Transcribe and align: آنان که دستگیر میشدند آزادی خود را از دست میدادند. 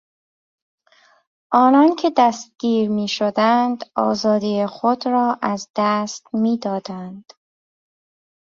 آنان 1.51 1.95
که 1.95 2.11
دستگیر 2.17 2.89
میشدند 2.89 3.83
آزادی 3.95 4.65
خود 4.65 5.07
را 5.07 5.39
از 5.41 5.69
دست 5.75 6.27
میدادند. 6.33 7.31